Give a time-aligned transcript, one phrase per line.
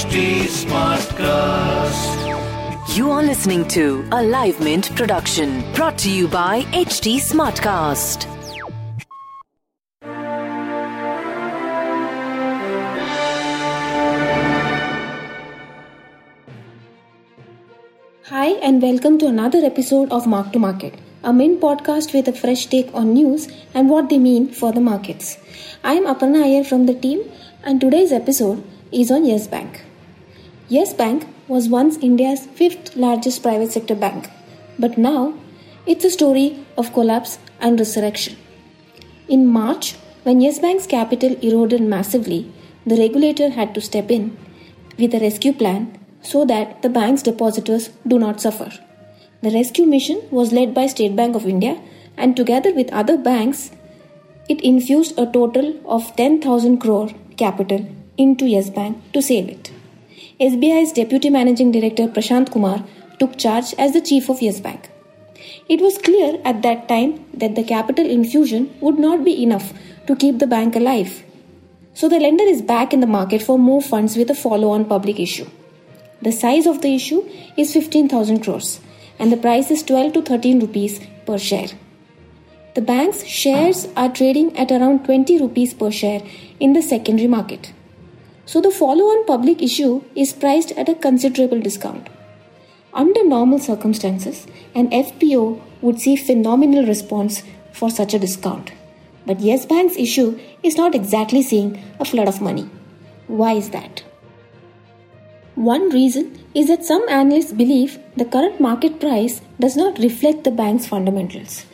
[0.00, 2.20] HT Smartcast.
[2.96, 8.24] You are listening to a Live Mint production brought to you by HT Smartcast.
[18.24, 22.32] Hi, and welcome to another episode of Mark to Market, a Mint podcast with a
[22.32, 25.36] fresh take on news and what they mean for the markets.
[25.84, 27.20] I am Aparna Iyer from the team,
[27.62, 29.84] and today's episode is on Yes Bank.
[30.72, 34.30] Yes Bank was once India's fifth largest private sector bank,
[34.78, 35.34] but now
[35.84, 38.36] it's a story of collapse and resurrection.
[39.26, 42.52] In March, when Yes Bank's capital eroded massively,
[42.86, 44.36] the regulator had to step in
[44.96, 48.70] with a rescue plan so that the bank's depositors do not suffer.
[49.42, 51.82] The rescue mission was led by State Bank of India
[52.16, 53.72] and together with other banks
[54.48, 57.84] it infused a total of 10,000 crore capital
[58.16, 59.72] into Yes Bank to save it.
[60.40, 62.82] SBI's Deputy Managing Director Prashant Kumar
[63.18, 64.88] took charge as the chief of Yes Bank.
[65.68, 69.74] It was clear at that time that the capital infusion would not be enough
[70.06, 71.22] to keep the bank alive.
[71.92, 74.86] So the lender is back in the market for more funds with a follow on
[74.86, 75.46] public issue.
[76.22, 77.20] The size of the issue
[77.58, 78.80] is 15,000 crores
[79.18, 81.68] and the price is 12 to 13 rupees per share.
[82.74, 86.22] The bank's shares are trading at around 20 rupees per share
[86.58, 87.74] in the secondary market.
[88.50, 92.08] So the follow on public issue is priced at a considerable discount.
[92.92, 98.72] Under normal circumstances, an FPO would see phenomenal response for such a discount.
[99.24, 102.68] But Yes Bank's issue is not exactly seeing a flood of money.
[103.28, 104.02] Why is that?
[105.54, 110.50] One reason is that some analysts believe the current market price does not reflect the
[110.50, 111.66] bank's fundamentals.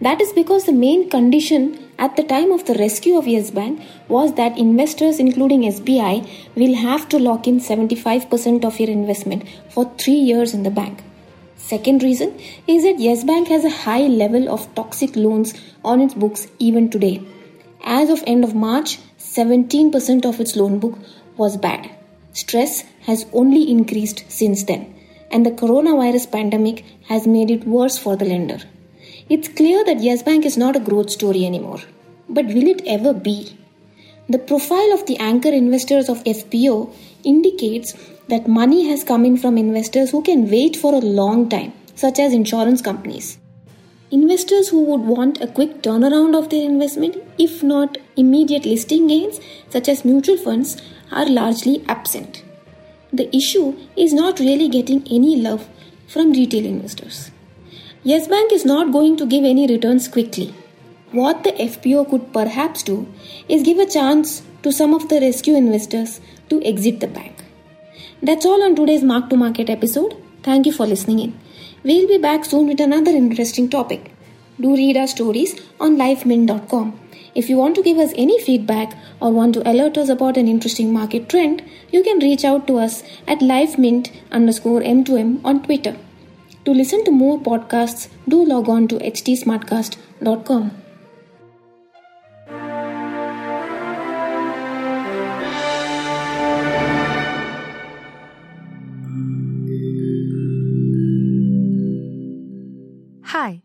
[0.00, 3.80] That is because the main condition at the time of the rescue of Yes Bank
[4.08, 9.90] was that investors, including SBI, will have to lock in 75% of your investment for
[9.96, 11.02] three years in the bank.
[11.56, 16.14] Second reason is that Yes Bank has a high level of toxic loans on its
[16.14, 17.22] books even today.
[17.84, 20.98] As of end of March, 17% of its loan book
[21.36, 21.88] was bad.
[22.32, 24.92] Stress has only increased since then,
[25.30, 28.58] and the coronavirus pandemic has made it worse for the lender.
[29.26, 31.80] It's clear that Yes Bank is not a growth story anymore.
[32.28, 33.56] But will it ever be?
[34.28, 37.94] The profile of the anchor investors of FPO indicates
[38.28, 42.18] that money has come in from investors who can wait for a long time, such
[42.18, 43.38] as insurance companies.
[44.10, 49.40] Investors who would want a quick turnaround of their investment, if not immediate listing gains,
[49.70, 50.76] such as mutual funds,
[51.10, 52.44] are largely absent.
[53.10, 55.66] The issue is not really getting any love
[56.08, 57.30] from retail investors.
[58.06, 60.54] Yes Bank is not going to give any returns quickly.
[61.12, 63.06] What the FPO could perhaps do
[63.48, 66.20] is give a chance to some of the rescue investors
[66.50, 67.42] to exit the bank.
[68.22, 70.14] That's all on today's Mark to Market episode.
[70.42, 71.40] Thank you for listening in.
[71.82, 74.12] We'll be back soon with another interesting topic.
[74.60, 77.00] Do read our stories on livemint.com.
[77.34, 80.46] If you want to give us any feedback or want to alert us about an
[80.46, 85.96] interesting market trend, you can reach out to us at livemint underscore m2m on Twitter.
[86.64, 90.70] To listen to more podcasts, do log on to htsmartcast.com.
[103.24, 103.62] Hi,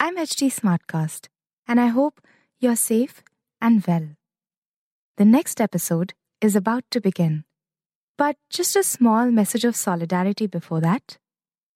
[0.00, 1.28] I'm HT Smartcast,
[1.68, 2.20] and I hope
[2.58, 3.22] you're safe
[3.60, 4.08] and well.
[5.18, 7.44] The next episode is about to begin.
[8.18, 11.18] But just a small message of solidarity before that.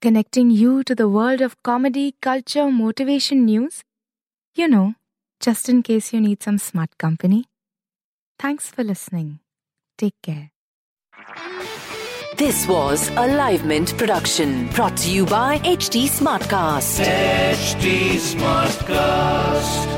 [0.00, 3.82] connecting you to the world of comedy, culture, motivation news.
[4.54, 4.94] You know,
[5.40, 7.46] just in case you need some smart company.
[8.38, 9.40] Thanks for listening.
[9.96, 10.50] Take care.
[12.36, 17.04] This was a Livemint production brought to you by HT Smartcast.
[17.04, 19.97] HT Smartcast.